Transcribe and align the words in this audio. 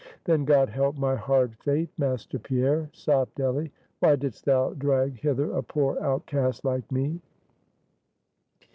"Then 0.23 0.45
God 0.45 0.69
help 0.69 0.97
my 0.97 1.15
hard 1.15 1.55
fate, 1.59 1.89
Master 1.95 2.39
Pierre," 2.39 2.89
sobbed 2.91 3.35
Delly. 3.35 3.69
"Why 3.99 4.15
didst 4.15 4.45
thou 4.45 4.73
drag 4.73 5.19
hither 5.19 5.51
a 5.51 5.61
poor 5.61 5.99
outcast 6.01 6.65
like 6.65 6.91
me?" 6.91 7.21